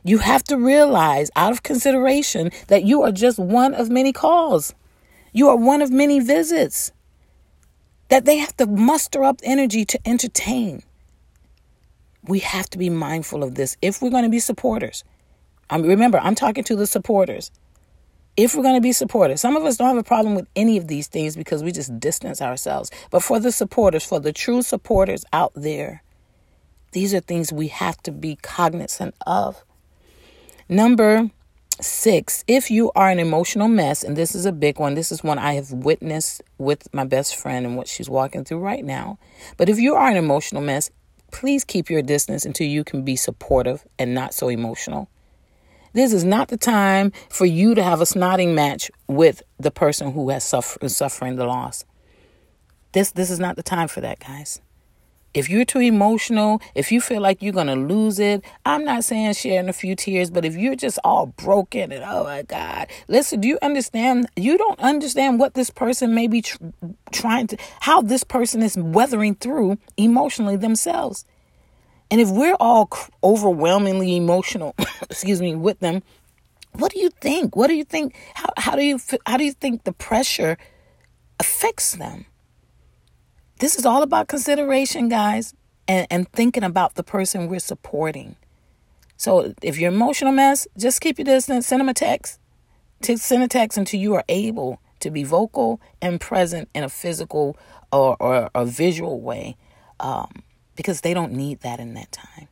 You 0.03 0.19
have 0.19 0.43
to 0.45 0.57
realize, 0.57 1.31
out 1.37 1.53
of 1.53 1.63
consideration, 1.63 2.51
that 2.69 2.85
you 2.85 3.03
are 3.03 3.13
just 3.13 3.39
one 3.39 3.75
of 3.75 3.91
many 3.91 4.13
calls. 4.13 4.75
You 5.33 5.49
are 5.49 5.57
one 5.57 5.83
of 5.83 5.91
many 5.91 6.21
visits. 6.21 6.93
That 8.09 8.25
they 8.25 8.39
have 8.39 8.57
to 8.57 8.67
muster 8.67 9.23
up 9.23 9.41
energy 9.45 9.85
to 9.85 10.01
entertain. 10.05 10.83
We 12.25 12.41
have 12.41 12.69
to 12.71 12.79
be 12.79 12.91
mindful 12.91 13.45
of 13.45 13.55
this 13.55 13.77
if 13.81 14.03
we're 14.03 14.11
going 14.11 14.25
to 14.25 14.31
be 14.31 14.41
supporters. 14.41 15.05
I 15.71 15.79
mean, 15.79 15.87
remember, 15.87 16.19
I'm 16.19 16.35
talking 16.35 16.65
to 16.65 16.77
the 16.77 16.87
supporters. 16.87 17.53
If 18.37 18.55
we're 18.55 18.63
going 18.63 18.75
to 18.75 18.81
be 18.81 18.93
supporters, 18.93 19.41
some 19.41 19.57
of 19.57 19.65
us 19.65 19.77
don't 19.77 19.89
have 19.89 19.97
a 19.97 20.03
problem 20.03 20.35
with 20.35 20.49
any 20.57 20.77
of 20.77 20.89
these 20.89 21.07
things 21.07 21.37
because 21.37 21.63
we 21.63 21.73
just 21.73 21.99
distance 22.01 22.43
ourselves. 22.43 22.91
But 23.11 23.23
for 23.23 23.39
the 23.39 23.53
supporters, 23.53 24.05
for 24.05 24.19
the 24.19 24.33
true 24.33 24.63
supporters 24.63 25.25
out 25.33 25.53
there, 25.55 26.03
these 26.93 27.15
are 27.15 27.21
things 27.21 27.53
we 27.53 27.69
have 27.69 28.03
to 28.03 28.11
be 28.11 28.37
cognizant 28.37 29.15
of. 29.27 29.63
Number 30.69 31.31
six, 31.81 32.45
if 32.47 32.71
you 32.71 32.91
are 32.95 33.11
an 33.11 33.19
emotional 33.19 33.69
mess, 33.69 34.03
and 34.03 34.17
this 34.17 34.35
is 34.35 34.47
a 34.47 34.53
big 34.53 34.79
one, 34.79 34.95
this 34.95 35.11
is 35.13 35.25
one 35.25 35.39
I 35.39 35.55
have 35.55 35.71
witnessed 35.73 36.43
with 36.59 36.93
my 36.93 37.05
best 37.05 37.37
friend 37.37 37.67
and 37.67 37.77
what 37.77 37.89
she's 37.89 38.09
walking 38.09 38.45
through 38.45 38.59
right 38.59 38.85
now. 38.85 39.19
But 39.57 39.69
if 39.69 39.79
you 39.79 39.95
are 39.95 40.09
an 40.09 40.17
emotional 40.17 40.63
mess, 40.63 40.91
please 41.31 41.65
keep 41.65 41.91
your 41.91 42.03
distance 42.03 42.45
until 42.45 42.67
you 42.67 42.85
can 42.85 43.03
be 43.03 43.17
supportive 43.17 43.85
and 43.99 44.15
not 44.15 44.35
so 44.35 44.49
emotional. 44.49 45.09
This 45.93 46.13
is 46.13 46.25
not 46.25 46.49
the 46.49 46.57
time 46.57 47.13
for 47.29 47.47
you 47.47 47.75
to 47.75 47.83
have 47.83 48.01
a 48.01 48.05
snotting 48.05 48.55
match 48.55 48.91
with 49.09 49.43
the 49.59 49.71
person 49.71 50.13
who 50.13 50.31
has 50.31 50.45
suffer, 50.45 50.89
suffering 50.89 51.37
the 51.37 51.47
loss. 51.47 51.85
This 52.93 53.13
this 53.13 53.31
is 53.31 53.41
not 53.41 53.57
the 53.57 53.63
time 53.63 53.89
for 53.89 54.01
that, 54.01 54.21
guys. 54.21 54.61
If 55.33 55.49
you're 55.49 55.65
too 55.65 55.79
emotional, 55.79 56.61
if 56.75 56.91
you 56.91 57.01
feel 57.01 57.21
like 57.21 57.41
you're 57.41 57.53
going 57.53 57.69
to 57.69 57.77
lose 57.77 58.19
it, 58.19 58.45
I'm 58.67 58.85
not 58.85 59.05
saying 59.05 59.35
sharing 59.35 59.69
a 59.69 59.73
few 59.73 59.95
tears, 59.95 60.29
but 60.31 60.45
if 60.45 60.57
you're 60.57 60.75
just 60.75 60.99
all 61.05 61.27
broken 61.27 61.93
and 61.93 62.03
oh 62.05 62.25
my 62.25 62.43
God, 62.43 62.89
listen, 63.07 63.41
do 63.41 63.47
you 63.47 63.59
understand? 63.63 64.27
You 64.35 64.59
don't 64.59 64.81
understand 64.81 65.39
what 65.39 65.55
this 65.55 65.71
person 65.71 66.15
may 66.15 66.27
be 66.27 66.43
tr- 66.43 66.59
trying 67.13 67.47
to, 67.49 67.57
how 67.81 68.03
this 68.03 68.25
person 68.25 68.61
is 68.61 68.77
weathering 68.77 69.37
through 69.37 69.79
emotionally 69.97 70.57
themselves. 70.57 71.25
And 72.11 72.21
if 72.21 72.29
we're 72.29 72.57
all 72.59 72.91
overwhelmingly 73.23 74.17
emotional, 74.17 74.75
excuse 75.03 75.41
me, 75.41 75.55
with 75.55 75.79
them, 75.79 76.03
what 76.73 76.93
do 76.93 76.99
you 76.99 77.11
think? 77.21 77.55
What 77.55 77.69
do 77.69 77.75
you 77.75 77.85
think? 77.85 78.17
How, 78.35 78.49
how 78.57 78.77
do 78.77 78.83
you 78.83 78.99
how 79.27 79.37
do 79.37 79.45
you 79.45 79.53
think 79.53 79.85
the 79.85 79.93
pressure 79.93 80.57
affects 81.39 81.93
them? 81.93 82.27
This 83.61 83.77
is 83.77 83.85
all 83.85 84.03
about 84.03 84.29
consideration, 84.29 85.11
guys, 85.11 85.53
and, 85.87 86.07
and 86.11 86.33
thinking 86.33 86.65
about 86.65 86.95
the 86.95 87.03
person 87.03 87.47
we're 87.47 87.61
supporting. 87.61 88.37
So 89.19 89.53
if 89.61 89.79
you're 89.79 89.93
emotional 89.93 90.33
mess, 90.33 90.67
just 90.79 91.03
keep 91.03 91.19
your 91.19 91.27
distance, 91.27 91.67
send 91.67 91.81
them 91.81 91.91
a 91.91 91.95
text. 91.95 92.41
Send 93.03 93.43
a 93.43 93.49
text 93.49 93.77
until 93.77 94.01
you 94.01 94.15
are 94.15 94.25
able 94.31 94.81
to 95.01 95.11
be 95.11 95.25
vocal 95.25 95.79
and 96.01 96.19
present 96.19 96.71
in 96.75 96.85
a 96.85 96.89
physical 96.89 97.55
or, 97.93 98.17
or 98.19 98.51
a 98.55 98.65
visual 98.65 99.21
way 99.21 99.59
um, 100.01 100.43
because 100.75 101.03
they 101.03 101.13
don't 101.13 101.33
need 101.33 101.61
that 101.61 101.81
in 101.81 101.93
that 101.95 102.13
time. 102.13 102.49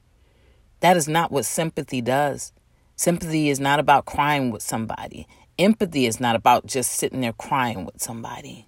That 0.81 0.99
is 0.99 1.09
not 1.09 1.33
what 1.33 1.47
sympathy 1.47 2.03
does. 2.03 2.53
Sympathy 2.97 3.49
is 3.49 3.59
not 3.59 3.81
about 3.81 4.05
crying 4.05 4.51
with 4.51 4.61
somebody. 4.61 5.27
Empathy 5.59 6.05
is 6.05 6.21
not 6.21 6.37
about 6.37 6.67
just 6.67 6.93
sitting 6.93 7.23
there 7.23 7.33
crying 7.33 7.87
with 7.87 8.03
somebody. 8.03 8.68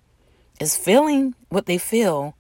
It's 0.61 0.76
feeling 0.76 1.35
what 1.49 1.64
they 1.64 1.79
feel, 1.79 2.37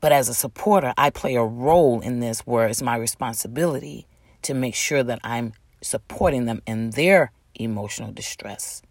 but 0.00 0.10
as 0.10 0.28
a 0.28 0.34
supporter, 0.34 0.92
I 0.98 1.10
play 1.10 1.36
a 1.36 1.44
role 1.44 2.00
in 2.00 2.18
this 2.18 2.40
where 2.40 2.66
it's 2.66 2.82
my 2.82 2.96
responsibility 2.96 4.08
to 4.42 4.54
make 4.54 4.74
sure 4.74 5.04
that 5.04 5.20
I'm 5.22 5.52
supporting 5.80 6.46
them 6.46 6.62
in 6.66 6.90
their 6.90 7.30
emotional 7.54 8.10
distress. 8.10 8.82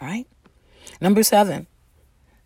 All 0.00 0.06
right? 0.06 0.26
Number 1.00 1.22
seven, 1.22 1.66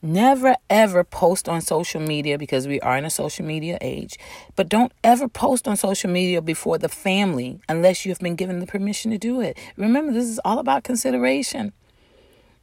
never 0.01 0.55
ever 0.71 1.03
post 1.03 1.49
on 1.49 1.61
social 1.61 2.01
media 2.01 2.39
because 2.39 2.69
we 2.69 2.81
are 2.81 2.97
in 2.97 3.05
a 3.05 3.11
social 3.11 3.45
media 3.45 3.79
age, 3.81 4.19
but 4.55 4.69
don't 4.69 4.93
ever 5.03 5.27
post 5.29 5.67
on 5.67 5.77
social 5.77 6.09
media 6.09 6.41
before 6.41 6.79
the 6.79 6.89
family 6.89 7.59
unless 7.69 8.07
you've 8.07 8.21
been 8.21 8.37
given 8.37 8.61
the 8.61 8.67
permission 8.67 9.11
to 9.11 9.19
do 9.19 9.41
it. 9.41 9.59
Remember, 9.77 10.13
this 10.13 10.29
is 10.29 10.41
all 10.45 10.61
about 10.61 10.85
consideration. 10.85 11.73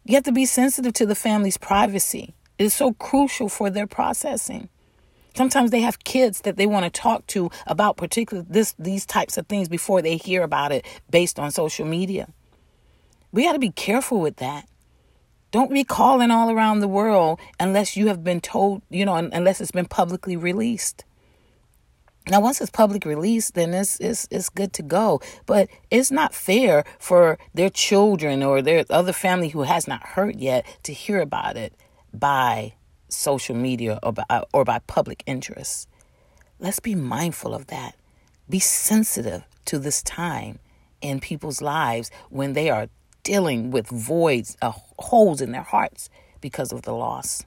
You 0.06 0.16
have 0.16 0.24
to 0.24 0.32
be 0.32 0.46
sensitive 0.46 0.94
to 0.94 1.06
the 1.06 1.14
family's 1.14 1.58
privacy. 1.58 2.36
Is 2.60 2.74
so 2.74 2.92
crucial 2.92 3.48
for 3.48 3.70
their 3.70 3.88
processing. 3.88 4.68
Sometimes 5.34 5.72
they 5.72 5.80
have 5.80 6.04
kids 6.04 6.42
that 6.42 6.58
they 6.58 6.66
want 6.68 6.84
to 6.84 6.90
talk 6.90 7.26
to 7.28 7.50
about 7.66 7.96
particular 7.96 8.44
this 8.50 8.76
these 8.78 9.06
types 9.06 9.38
of 9.38 9.48
things 9.48 9.70
before 9.70 10.02
they 10.02 10.18
hear 10.18 10.44
about 10.44 10.74
it 10.74 10.86
based 11.10 11.40
on 11.40 11.52
social 11.52 11.86
media. 11.86 12.28
We 13.32 13.44
got 13.44 13.54
to 13.54 13.60
be 13.60 13.72
careful 13.72 14.20
with 14.20 14.36
that. 14.38 14.68
Don't 15.52 15.74
be 15.74 15.86
calling 15.86 16.32
all 16.32 16.52
around 16.52 16.82
the 16.82 16.90
world 16.90 17.40
unless 17.62 17.96
you 17.96 18.08
have 18.08 18.26
been 18.26 18.42
told, 18.42 18.82
you 18.90 19.06
know, 19.06 19.16
unless 19.16 19.62
it's 19.62 19.72
been 19.72 19.86
publicly 19.86 20.36
released. 20.36 21.06
Now, 22.28 22.42
once 22.42 22.60
it's 22.60 22.70
public 22.70 23.06
release, 23.06 23.52
then 23.52 23.74
it's, 23.74 23.98
it's, 24.02 24.28
it's 24.30 24.50
good 24.50 24.74
to 24.74 24.84
go. 24.84 25.22
But 25.46 25.70
it's 25.90 26.12
not 26.12 26.36
fair 26.36 26.84
for 27.00 27.40
their 27.54 27.70
children 27.70 28.44
or 28.44 28.62
their 28.62 28.84
other 28.90 29.14
family 29.14 29.48
who 29.48 29.64
has 29.64 29.88
not 29.88 30.04
heard 30.04 30.42
yet 30.42 30.66
to 30.84 30.92
hear 30.92 31.22
about 31.22 31.56
it 31.56 31.74
by 32.14 32.74
social 33.08 33.56
media 33.56 34.00
or 34.04 34.14
by, 34.14 34.44
or 34.54 34.64
by 34.64 34.80
public 34.80 35.24
interest. 35.26 35.88
Let's 36.60 36.80
be 36.80 36.96
mindful 36.96 37.54
of 37.54 37.68
that. 37.68 37.96
Be 38.50 38.60
sensitive 38.60 39.44
to 39.66 39.80
this 39.80 40.02
time 40.04 40.60
in 41.02 41.20
people's 41.20 41.62
lives 41.62 42.12
when 42.30 42.54
they 42.54 42.70
are 42.70 42.88
dealing 43.24 43.72
with 43.72 43.88
voids, 43.88 44.58
uh, 44.62 44.72
holes 44.98 45.42
in 45.42 45.52
their 45.52 45.62
hearts 45.64 46.10
because 46.42 46.72
of 46.72 46.84
the 46.84 46.94
loss. 46.94 47.46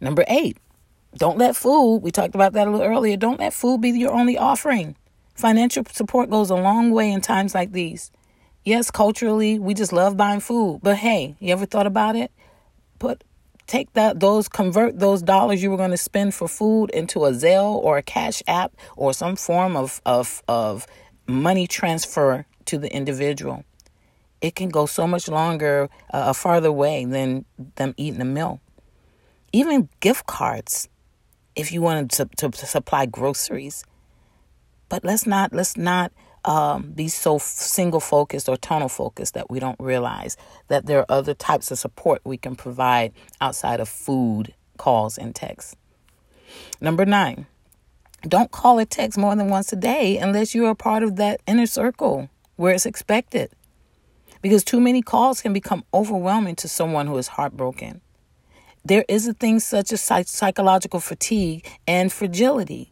Number 0.00 0.24
eight, 0.28 0.56
don't 1.16 1.38
let 1.38 1.56
food, 1.56 1.98
we 1.98 2.10
talked 2.10 2.34
about 2.34 2.52
that 2.52 2.68
a 2.68 2.70
little 2.70 2.86
earlier, 2.86 3.16
don't 3.16 3.40
let 3.40 3.52
food 3.52 3.80
be 3.80 3.90
your 3.90 4.12
only 4.12 4.38
offering. 4.38 4.96
Financial 5.34 5.84
support 5.90 6.30
goes 6.30 6.50
a 6.50 6.54
long 6.54 6.90
way 6.90 7.10
in 7.10 7.20
times 7.20 7.54
like 7.54 7.72
these. 7.72 8.10
Yes, 8.64 8.90
culturally, 8.90 9.58
we 9.58 9.74
just 9.74 9.92
love 9.92 10.16
buying 10.16 10.40
food, 10.40 10.80
but 10.82 10.96
hey, 10.96 11.36
you 11.40 11.52
ever 11.52 11.66
thought 11.66 11.86
about 11.86 12.14
it? 12.14 12.30
Put 13.00 13.24
take 13.66 13.92
that 13.94 14.20
those 14.20 14.48
convert 14.48 15.00
those 15.00 15.22
dollars 15.22 15.62
you 15.62 15.70
were 15.72 15.76
going 15.76 15.90
to 15.90 15.96
spend 15.96 16.34
for 16.34 16.46
food 16.46 16.90
into 16.90 17.24
a 17.24 17.32
Zelle 17.32 17.74
or 17.74 17.98
a 17.98 18.02
Cash 18.02 18.44
App 18.46 18.72
or 18.96 19.12
some 19.12 19.34
form 19.34 19.76
of 19.76 20.00
of 20.06 20.44
of 20.46 20.86
money 21.26 21.66
transfer 21.66 22.46
to 22.66 22.78
the 22.78 22.92
individual 22.94 23.64
it 24.40 24.54
can 24.54 24.70
go 24.70 24.86
so 24.86 25.06
much 25.06 25.28
longer, 25.28 25.88
uh, 26.12 26.24
a 26.28 26.34
farther 26.34 26.72
way 26.72 27.04
than 27.04 27.44
them 27.76 27.94
eating 27.96 28.20
a 28.20 28.24
meal. 28.24 28.60
Even 29.52 29.88
gift 30.00 30.26
cards, 30.26 30.88
if 31.54 31.72
you 31.72 31.82
wanted 31.82 32.10
to, 32.12 32.24
to, 32.36 32.50
to 32.50 32.66
supply 32.66 33.06
groceries. 33.06 33.84
But 34.88 35.04
let's 35.04 35.26
not 35.26 35.52
let's 35.52 35.76
not 35.76 36.12
um, 36.44 36.92
be 36.92 37.08
so 37.08 37.38
single 37.38 38.00
focused 38.00 38.48
or 38.48 38.56
tunnel 38.56 38.88
focused 38.88 39.34
that 39.34 39.50
we 39.50 39.60
don't 39.60 39.78
realize 39.78 40.36
that 40.68 40.86
there 40.86 41.00
are 41.00 41.06
other 41.08 41.34
types 41.34 41.70
of 41.70 41.78
support 41.78 42.20
we 42.24 42.36
can 42.36 42.56
provide 42.56 43.12
outside 43.40 43.80
of 43.80 43.88
food, 43.88 44.54
calls, 44.76 45.18
and 45.18 45.34
texts. 45.34 45.76
Number 46.80 47.04
nine, 47.04 47.46
don't 48.22 48.50
call 48.50 48.78
or 48.78 48.84
text 48.84 49.18
more 49.18 49.34
than 49.36 49.48
once 49.48 49.72
a 49.72 49.76
day 49.76 50.18
unless 50.18 50.54
you 50.54 50.66
are 50.66 50.74
part 50.74 51.02
of 51.02 51.16
that 51.16 51.40
inner 51.46 51.66
circle 51.66 52.28
where 52.56 52.74
it's 52.74 52.86
expected 52.86 53.50
because 54.42 54.64
too 54.64 54.80
many 54.80 55.02
calls 55.02 55.40
can 55.40 55.52
become 55.52 55.84
overwhelming 55.92 56.56
to 56.56 56.68
someone 56.68 57.06
who 57.06 57.16
is 57.18 57.28
heartbroken. 57.28 58.00
There 58.84 59.04
is 59.08 59.28
a 59.28 59.34
thing 59.34 59.60
such 59.60 59.92
as 59.92 60.00
psychological 60.00 61.00
fatigue 61.00 61.68
and 61.86 62.10
fragility. 62.10 62.89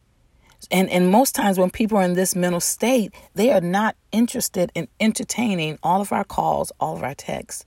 And, 0.71 0.91
and 0.91 1.11
most 1.11 1.35
times 1.35 1.59
when 1.59 1.71
people 1.71 1.99
are 1.99 2.05
in 2.05 2.15
this 2.15 2.35
mental 2.35 2.61
state, 2.61 3.15
they 3.35 3.51
are 3.53 3.61
not 3.61 3.97
interested 4.13 4.71
in 4.75 4.89
entertaining 5.01 5.79
all 5.83 6.01
of 6.01 6.13
our 6.13 6.25
calls, 6.25 6.73
all 6.81 6.97
of 6.97 7.03
our 7.03 7.15
texts. 7.15 7.65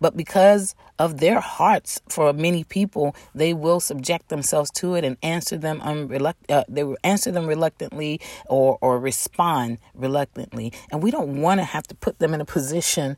But 0.00 0.16
because 0.16 0.74
of 0.98 1.18
their 1.18 1.38
hearts 1.38 2.02
for 2.08 2.32
many 2.32 2.64
people, 2.64 3.14
they 3.36 3.54
will 3.54 3.78
subject 3.78 4.30
themselves 4.30 4.68
to 4.72 4.96
it 4.96 5.04
and 5.04 5.16
answer 5.22 5.56
them 5.56 5.80
unreluct- 5.80 6.34
uh, 6.48 6.64
they 6.68 6.82
will 6.82 6.96
answer 7.04 7.30
them 7.30 7.46
reluctantly 7.46 8.20
or 8.48 8.78
or 8.80 8.98
respond 8.98 9.78
reluctantly. 9.94 10.72
And 10.90 11.04
we 11.04 11.12
don't 11.12 11.40
want 11.40 11.60
to 11.60 11.64
have 11.64 11.86
to 11.86 11.94
put 11.94 12.18
them 12.18 12.34
in 12.34 12.40
a 12.40 12.44
position 12.44 13.16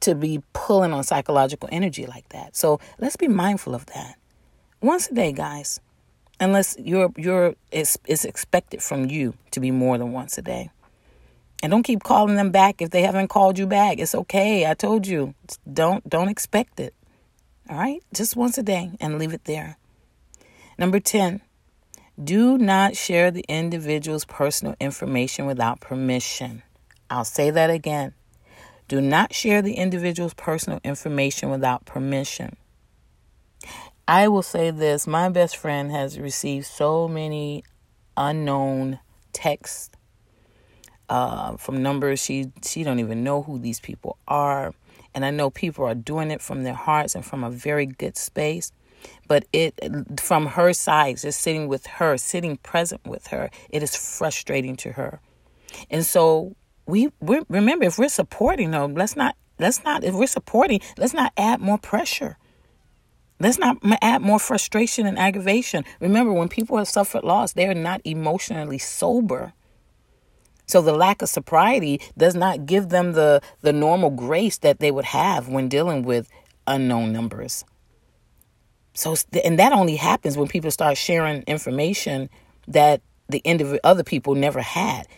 to 0.00 0.14
be 0.14 0.42
pulling 0.52 0.92
on 0.92 1.02
psychological 1.02 1.70
energy 1.72 2.04
like 2.04 2.28
that. 2.28 2.56
So 2.56 2.78
let's 2.98 3.16
be 3.16 3.28
mindful 3.28 3.74
of 3.74 3.86
that. 3.86 4.16
Once 4.82 5.08
a 5.08 5.14
day, 5.14 5.32
guys. 5.32 5.80
Unless 6.42 6.76
you're 6.78 7.12
you're 7.16 7.54
it's, 7.70 7.96
it's 8.04 8.24
expected 8.24 8.82
from 8.82 9.08
you 9.08 9.34
to 9.52 9.60
be 9.60 9.70
more 9.70 9.96
than 9.96 10.12
once 10.12 10.36
a 10.38 10.42
day. 10.42 10.70
And 11.62 11.70
don't 11.70 11.84
keep 11.84 12.02
calling 12.02 12.34
them 12.34 12.50
back 12.50 12.82
if 12.82 12.90
they 12.90 13.02
haven't 13.02 13.28
called 13.28 13.58
you 13.58 13.68
back. 13.68 14.00
It's 14.00 14.14
okay. 14.14 14.68
I 14.68 14.74
told 14.74 15.06
you. 15.06 15.34
Don't 15.72 16.08
don't 16.08 16.28
expect 16.28 16.80
it. 16.80 16.94
All 17.70 17.78
right? 17.78 18.02
Just 18.12 18.34
once 18.34 18.58
a 18.58 18.62
day 18.64 18.90
and 19.00 19.20
leave 19.20 19.32
it 19.32 19.44
there. 19.44 19.78
Number 20.76 20.98
10. 20.98 21.42
Do 22.22 22.58
not 22.58 22.96
share 22.96 23.30
the 23.30 23.44
individual's 23.48 24.24
personal 24.24 24.74
information 24.80 25.46
without 25.46 25.80
permission. 25.80 26.62
I'll 27.08 27.24
say 27.24 27.50
that 27.50 27.70
again. 27.70 28.14
Do 28.88 29.00
not 29.00 29.32
share 29.32 29.62
the 29.62 29.74
individual's 29.74 30.34
personal 30.34 30.80
information 30.82 31.50
without 31.50 31.86
permission. 31.86 32.56
I 34.08 34.28
will 34.28 34.42
say 34.42 34.70
this 34.70 35.06
my 35.06 35.28
best 35.28 35.56
friend 35.56 35.90
has 35.92 36.18
received 36.18 36.66
so 36.66 37.06
many 37.06 37.64
unknown 38.16 38.98
texts 39.32 39.90
uh, 41.08 41.56
from 41.56 41.82
numbers. 41.82 42.20
She 42.22 42.52
she 42.64 42.82
don't 42.82 42.98
even 42.98 43.22
know 43.22 43.42
who 43.42 43.58
these 43.58 43.80
people 43.80 44.18
are. 44.26 44.74
And 45.14 45.26
i 45.26 45.30
know 45.30 45.50
people 45.50 45.84
are 45.84 45.94
doing 45.94 46.30
it 46.30 46.40
from 46.40 46.62
their 46.62 46.74
hearts 46.74 47.14
and 47.14 47.24
from 47.24 47.44
a 47.44 47.50
very 47.50 47.86
good 47.86 48.16
space. 48.16 48.72
But 49.28 49.44
it 49.52 49.78
from 50.18 50.46
her 50.46 50.72
side 50.72 51.18
just 51.18 51.40
sitting 51.40 51.68
with 51.68 51.86
her 51.86 52.16
sitting 52.16 52.56
present 52.56 53.04
with 53.06 53.28
her 53.28 53.50
it 53.70 53.82
is 53.82 53.94
frustrating 53.94 54.76
to 54.76 54.92
her. 54.92 55.20
And 55.90 56.04
so 56.04 56.56
we 56.86 57.10
remember 57.20 57.84
if 57.84 57.98
we're 57.98 58.08
supporting 58.08 58.72
them 58.72 58.94
let's 58.94 59.16
not 59.16 59.36
let's 59.58 59.84
not 59.84 60.02
if 60.02 60.14
we're 60.14 60.26
supporting 60.26 60.80
let's 60.98 61.14
not 61.14 61.32
add 61.36 61.60
more 61.60 61.78
pressure 61.78 62.36
Let's 63.42 63.58
not 63.58 63.78
add 64.00 64.22
more 64.22 64.38
frustration 64.38 65.04
and 65.04 65.18
aggravation. 65.18 65.84
Remember, 65.98 66.32
when 66.32 66.48
people 66.48 66.76
have 66.76 66.86
suffered 66.86 67.24
loss, 67.24 67.54
they 67.54 67.66
are 67.66 67.74
not 67.74 68.00
emotionally 68.04 68.78
sober. 68.78 69.52
So 70.66 70.80
the 70.80 70.94
lack 70.94 71.22
of 71.22 71.28
sobriety 71.28 72.00
does 72.16 72.36
not 72.36 72.66
give 72.66 72.90
them 72.90 73.14
the, 73.14 73.42
the 73.60 73.72
normal 73.72 74.10
grace 74.10 74.58
that 74.58 74.78
they 74.78 74.92
would 74.92 75.06
have 75.06 75.48
when 75.48 75.68
dealing 75.68 76.04
with 76.04 76.28
unknown 76.68 77.12
numbers. 77.12 77.64
So, 78.94 79.16
and 79.42 79.58
that 79.58 79.72
only 79.72 79.96
happens 79.96 80.36
when 80.36 80.46
people 80.46 80.70
start 80.70 80.96
sharing 80.96 81.42
information 81.42 82.30
that 82.68 83.02
the 83.28 83.42
indiv- 83.44 83.80
other 83.82 84.04
people 84.04 84.36
never 84.36 84.60
had. 84.60 85.08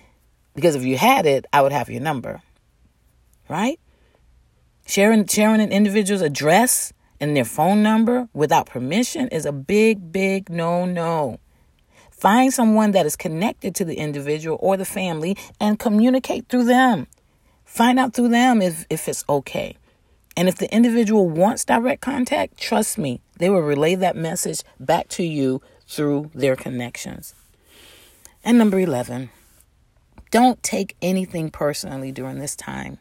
Because 0.54 0.76
if 0.76 0.82
you 0.82 0.96
had 0.96 1.26
it, 1.26 1.44
I 1.52 1.60
would 1.60 1.72
have 1.72 1.90
your 1.90 2.00
number. 2.00 2.40
Right? 3.50 3.78
Sharing 4.86 5.26
sharing 5.26 5.60
an 5.60 5.72
individual's 5.72 6.22
address 6.22 6.93
and 7.20 7.36
their 7.36 7.44
phone 7.44 7.82
number 7.82 8.28
without 8.32 8.66
permission 8.66 9.28
is 9.28 9.46
a 9.46 9.52
big, 9.52 10.12
big 10.12 10.50
no 10.50 10.84
no. 10.84 11.38
Find 12.10 12.52
someone 12.52 12.92
that 12.92 13.06
is 13.06 13.16
connected 13.16 13.74
to 13.74 13.84
the 13.84 13.96
individual 13.96 14.58
or 14.60 14.76
the 14.76 14.84
family 14.84 15.36
and 15.60 15.78
communicate 15.78 16.48
through 16.48 16.64
them. 16.64 17.06
Find 17.64 17.98
out 17.98 18.14
through 18.14 18.28
them 18.28 18.62
if, 18.62 18.86
if 18.88 19.08
it's 19.08 19.24
okay. 19.28 19.76
And 20.36 20.48
if 20.48 20.56
the 20.56 20.72
individual 20.74 21.28
wants 21.28 21.64
direct 21.64 22.00
contact, 22.00 22.56
trust 22.58 22.98
me, 22.98 23.20
they 23.38 23.50
will 23.50 23.60
relay 23.60 23.94
that 23.96 24.16
message 24.16 24.62
back 24.80 25.08
to 25.10 25.22
you 25.22 25.60
through 25.86 26.30
their 26.34 26.56
connections. 26.56 27.34
And 28.44 28.58
number 28.58 28.78
11, 28.78 29.30
don't 30.30 30.62
take 30.62 30.96
anything 31.00 31.50
personally 31.50 32.10
during 32.10 32.38
this 32.38 32.56
time. 32.56 32.98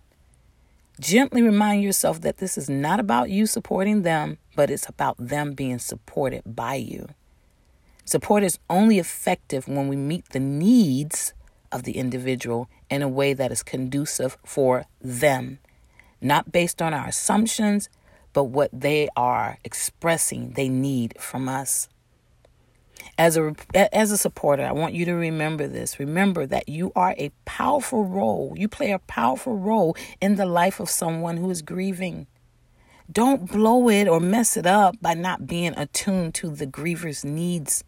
Gently 1.03 1.41
remind 1.41 1.83
yourself 1.83 2.22
that 2.22 2.38
this 2.38 2.57
is 2.57 2.69
not 2.69 2.98
about 2.98 3.29
you 3.29 3.45
supporting 3.45 4.03
them, 4.03 4.38
but 4.55 4.72
it's 4.72 4.88
about 4.88 5.17
them 5.19 5.51
being 5.51 5.77
supported 5.77 6.43
by 6.45 6.75
you. 6.75 7.10
Support 8.05 8.43
is 8.43 8.57
only 8.69 9.00
effective 9.00 9.67
when 9.67 9.89
we 9.89 9.98
meet 9.98 10.29
the 10.29 10.39
needs 10.39 11.33
of 11.74 11.83
the 11.83 11.98
individual 11.98 12.69
in 12.89 13.01
a 13.01 13.10
way 13.10 13.33
that 13.33 13.51
is 13.51 13.63
conducive 13.63 14.38
for 14.45 14.86
them, 15.01 15.60
not 16.22 16.53
based 16.53 16.81
on 16.81 16.93
our 16.93 17.07
assumptions, 17.07 17.89
but 18.31 18.45
what 18.45 18.69
they 18.72 19.10
are 19.17 19.57
expressing 19.65 20.51
they 20.51 20.69
need 20.69 21.15
from 21.19 21.50
us. 21.50 21.89
As 23.17 23.38
a 23.38 23.55
as 23.75 24.12
a 24.12 24.17
supporter, 24.17 24.63
I 24.63 24.72
want 24.72 24.93
you 24.93 25.05
to 25.05 25.13
remember 25.13 25.67
this. 25.67 26.00
Remember 26.00 26.45
that 26.45 26.67
you 26.67 26.91
are 26.95 27.13
a 27.17 27.31
powerful 27.45 28.05
role. 28.05 28.53
You 28.57 28.67
play 28.67 28.91
a 28.91 29.00
powerful 29.00 29.57
role 29.57 29.95
in 30.19 30.36
the 30.36 30.45
life 30.45 30.79
of 30.79 30.89
someone 30.89 31.38
who 31.38 31.50
is 31.50 31.62
grieving. 31.62 32.27
Don't 33.12 33.51
blow 33.51 33.89
it 33.89 34.07
or 34.07 34.19
mess 34.19 34.57
it 34.57 34.65
up 34.65 34.95
by 35.01 35.13
not 35.13 35.45
being 35.45 35.74
attuned 35.77 36.33
to 36.36 36.50
the 36.50 36.65
griever's 36.65 37.24
needs. 37.24 37.83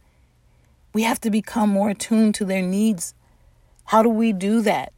We 0.93 1.03
have 1.03 1.19
to 1.22 1.31
become 1.31 1.69
more 1.69 1.89
attuned 1.89 2.36
to 2.36 2.45
their 2.45 2.62
needs. 2.62 3.13
How 3.86 4.03
do 4.03 4.10
we 4.10 4.34
do 4.34 4.62
that? 4.62 4.93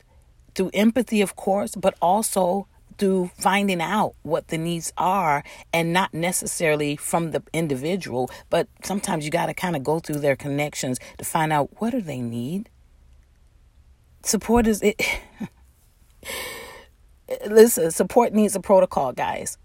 Through 0.56 0.72
empathy, 0.74 1.22
of 1.22 1.36
course, 1.36 1.76
but 1.76 1.96
also 2.02 2.68
through 2.98 3.32
finding 3.38 3.82
out 3.82 4.16
what 4.24 4.48
the 4.50 4.58
needs 4.58 4.92
are 4.98 5.44
and 5.74 5.94
not 5.94 6.14
necessarily 6.14 6.96
from 6.96 7.32
the 7.32 7.44
individual, 7.54 8.30
but 8.50 8.68
sometimes 8.84 9.26
you 9.26 9.32
got 9.32 9.48
to 9.48 9.54
kind 9.54 9.76
of 9.76 9.84
go 9.84 10.00
through 10.00 10.20
their 10.20 10.36
connections 10.36 11.00
to 11.18 11.26
find 11.26 11.54
out 11.54 11.70
what 11.82 11.92
do 11.92 12.02
they 12.02 12.22
need. 12.22 12.70
Support 14.24 14.68
is 14.68 14.82
it 14.82 15.02
Listen, 17.48 17.92
support 17.92 18.34
needs 18.34 18.56
a 18.56 18.62
protocol, 18.62 19.12
guys. 19.12 19.58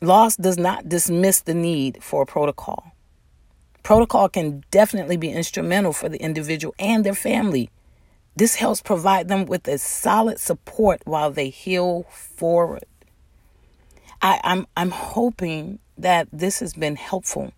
Loss 0.00 0.36
does 0.36 0.58
not 0.58 0.88
dismiss 0.88 1.40
the 1.40 1.54
need 1.54 2.02
for 2.02 2.22
a 2.22 2.26
protocol. 2.26 2.92
Protocol 3.82 4.28
can 4.28 4.62
definitely 4.70 5.16
be 5.16 5.30
instrumental 5.30 5.92
for 5.92 6.08
the 6.08 6.20
individual 6.20 6.74
and 6.78 7.04
their 7.04 7.14
family. 7.14 7.70
This 8.36 8.56
helps 8.56 8.82
provide 8.82 9.28
them 9.28 9.46
with 9.46 9.66
a 9.66 9.78
solid 9.78 10.38
support 10.38 11.00
while 11.06 11.30
they 11.30 11.48
heal 11.48 12.04
forward. 12.10 12.84
I, 14.20 14.40
I'm 14.44 14.66
I'm 14.76 14.90
hoping 14.90 15.78
that 15.96 16.28
this 16.30 16.60
has 16.60 16.74
been 16.74 16.96
helpful 16.96 17.52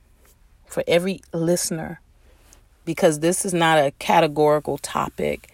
for 0.67 0.85
every 0.87 1.21
listener 1.33 2.01
because 2.85 3.19
this 3.19 3.45
is 3.45 3.53
not 3.53 3.79
a 3.79 3.93
categorical 3.99 4.79
topic. 4.79 5.51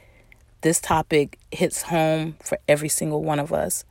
This 0.61 0.79
topic 0.79 1.39
hits 1.51 1.83
home 1.83 2.37
for 2.43 2.59
every 2.69 2.89
single 2.91 3.23
one 3.23 3.39
of 3.39 3.53
us. 3.53 3.85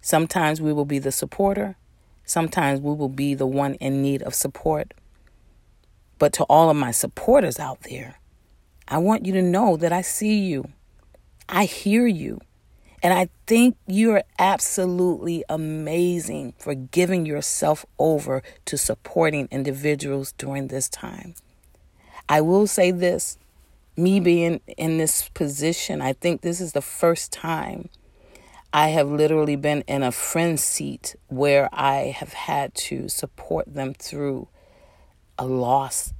Sometimes 0.00 0.60
we 0.60 0.72
will 0.72 0.84
be 0.84 0.98
the 0.98 1.12
supporter, 1.12 1.76
sometimes 2.24 2.80
we 2.80 2.92
will 2.92 3.08
be 3.08 3.34
the 3.34 3.46
one 3.46 3.74
in 3.74 4.02
need 4.02 4.22
of 4.22 4.34
support. 4.34 4.94
But 6.18 6.32
to 6.34 6.44
all 6.44 6.70
of 6.70 6.76
my 6.76 6.90
supporters 6.90 7.58
out 7.60 7.82
there, 7.82 8.18
I 8.88 8.98
want 8.98 9.26
you 9.26 9.32
to 9.32 9.42
know 9.42 9.76
that 9.76 9.92
I 9.92 10.02
see 10.02 10.38
you. 10.38 10.68
I 11.48 11.64
hear 11.64 12.06
you. 12.06 12.40
And 13.02 13.12
I 13.12 13.28
think 13.46 13.76
you're 13.86 14.22
absolutely 14.38 15.44
amazing 15.48 16.54
for 16.58 16.74
giving 16.74 17.26
yourself 17.26 17.84
over 17.98 18.42
to 18.64 18.78
supporting 18.78 19.48
individuals 19.50 20.32
during 20.32 20.68
this 20.68 20.88
time. 20.88 21.34
I 22.28 22.40
will 22.40 22.66
say 22.66 22.90
this 22.90 23.38
me 23.96 24.20
being 24.20 24.60
in 24.76 24.98
this 24.98 25.28
position, 25.30 26.02
I 26.02 26.12
think 26.12 26.40
this 26.40 26.60
is 26.60 26.72
the 26.72 26.82
first 26.82 27.32
time 27.32 27.88
I 28.72 28.88
have 28.88 29.08
literally 29.08 29.56
been 29.56 29.82
in 29.82 30.02
a 30.02 30.12
friend 30.12 30.60
seat 30.60 31.16
where 31.28 31.68
I 31.72 32.14
have 32.16 32.34
had 32.34 32.74
to 32.74 33.08
support 33.08 33.72
them 33.72 33.94
through 33.94 34.48
a 35.38 35.46
loss 35.46 36.12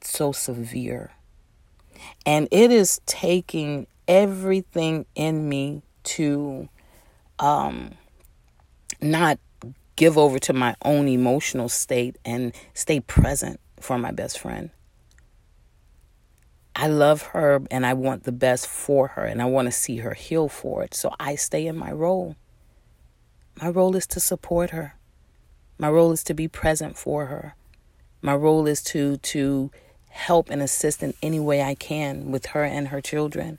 so 0.00 0.32
severe. 0.32 1.12
And 2.26 2.48
it 2.50 2.70
is 2.70 3.00
taking 3.06 3.86
everything 4.06 5.06
in 5.14 5.48
me 5.48 5.82
to 6.04 6.68
um, 7.38 7.94
not 9.00 9.38
give 9.96 10.16
over 10.16 10.38
to 10.38 10.52
my 10.52 10.74
own 10.82 11.08
emotional 11.08 11.68
state 11.68 12.16
and 12.24 12.54
stay 12.72 13.00
present 13.00 13.60
for 13.80 13.98
my 13.98 14.12
best 14.12 14.38
friend. 14.38 14.70
I 16.74 16.86
love 16.86 17.22
her 17.22 17.60
and 17.72 17.84
I 17.84 17.94
want 17.94 18.22
the 18.22 18.32
best 18.32 18.68
for 18.68 19.08
her 19.08 19.24
and 19.24 19.42
I 19.42 19.46
want 19.46 19.66
to 19.66 19.72
see 19.72 19.96
her 19.96 20.14
heal 20.14 20.48
for 20.48 20.84
it. 20.84 20.94
So 20.94 21.12
I 21.18 21.34
stay 21.34 21.66
in 21.66 21.76
my 21.76 21.90
role. 21.90 22.36
My 23.60 23.68
role 23.68 23.96
is 23.96 24.06
to 24.08 24.20
support 24.20 24.70
her. 24.70 24.94
My 25.76 25.90
role 25.90 26.12
is 26.12 26.22
to 26.24 26.34
be 26.34 26.46
present 26.46 26.96
for 26.96 27.26
her. 27.26 27.56
My 28.22 28.34
role 28.34 28.68
is 28.68 28.82
to 28.84 29.16
to 29.16 29.72
help 30.18 30.50
and 30.50 30.60
assist 30.60 31.02
in 31.02 31.14
any 31.22 31.38
way 31.38 31.62
I 31.62 31.74
can 31.74 32.32
with 32.32 32.46
her 32.46 32.64
and 32.64 32.88
her 32.88 33.00
children. 33.00 33.58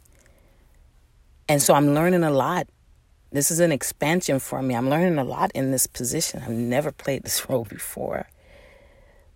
And 1.47 1.61
so 1.61 1.73
I'm 1.73 1.93
learning 1.95 2.23
a 2.23 2.31
lot. 2.31 2.67
This 3.31 3.49
is 3.49 3.59
an 3.59 3.71
expansion 3.71 4.39
for 4.39 4.61
me. 4.61 4.75
I'm 4.75 4.89
learning 4.89 5.17
a 5.17 5.23
lot 5.23 5.51
in 5.55 5.71
this 5.71 5.87
position. 5.87 6.43
I've 6.43 6.51
never 6.51 6.91
played 6.91 7.23
this 7.23 7.49
role 7.49 7.63
before. 7.63 8.27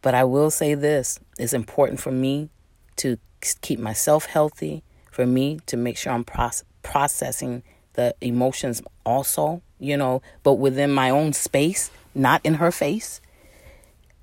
But 0.01 0.13
I 0.13 0.25
will 0.25 0.51
say 0.51 0.75
this 0.75 1.17
it's 1.39 1.53
important 1.53 2.01
for 2.01 2.11
me 2.11 2.49
to 2.97 3.17
keep 3.61 3.79
myself 3.79 4.25
healthy, 4.25 4.83
for 5.09 5.25
me 5.25 5.59
to 5.67 5.77
make 5.77 5.97
sure 5.97 6.11
I'm 6.11 6.25
proce- 6.25 6.63
processing 6.83 7.63
the 7.93 8.15
emotions 8.19 8.81
also, 9.05 9.61
you 9.79 9.95
know, 9.95 10.21
but 10.43 10.55
within 10.55 10.91
my 10.91 11.09
own 11.09 11.31
space, 11.31 11.89
not 12.13 12.41
in 12.43 12.55
her 12.55 12.71
face. 12.71 13.21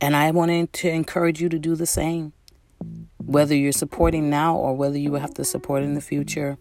And 0.03 0.15
I 0.17 0.31
wanted 0.33 0.73
to 0.75 0.91
encourage 0.91 1.41
you 1.41 1.49
to 1.49 1.59
do 1.59 1.75
the 1.77 1.87
same 1.87 2.33
whether 3.19 3.55
you're 3.55 3.73
supporting 3.73 4.29
now 4.29 4.57
or 4.57 4.75
whether 4.75 4.99
you 4.99 5.12
will 5.12 5.21
have 5.21 5.35
to 5.35 5.45
support 5.45 5.83
in 5.83 5.95
the 5.95 6.01
future. 6.01 6.59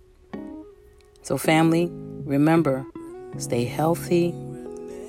So, 1.24 1.38
family, 1.38 1.90
remember, 1.92 2.86
stay 3.38 3.66
healthy. 3.66 4.34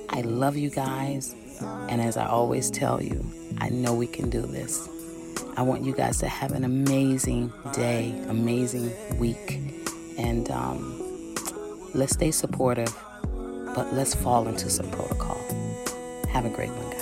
I 0.09 0.21
love 0.21 0.57
you 0.57 0.69
guys. 0.69 1.35
And 1.61 2.01
as 2.01 2.17
I 2.17 2.25
always 2.25 2.71
tell 2.71 3.01
you, 3.01 3.23
I 3.59 3.69
know 3.69 3.93
we 3.93 4.07
can 4.07 4.29
do 4.29 4.41
this. 4.41 4.89
I 5.55 5.61
want 5.61 5.83
you 5.83 5.93
guys 5.93 6.17
to 6.19 6.27
have 6.27 6.51
an 6.53 6.63
amazing 6.63 7.53
day, 7.73 8.19
amazing 8.27 8.91
week. 9.19 9.59
And 10.17 10.49
um, 10.49 11.35
let's 11.93 12.13
stay 12.13 12.31
supportive, 12.31 12.95
but 13.75 13.93
let's 13.93 14.15
fall 14.15 14.47
into 14.47 14.69
some 14.69 14.89
protocol. 14.89 15.37
Have 16.29 16.45
a 16.45 16.49
great 16.49 16.71
one, 16.71 16.89
guys. 16.89 17.00